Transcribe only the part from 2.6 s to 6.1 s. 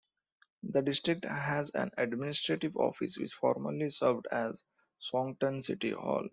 office which formerly served as Songtan City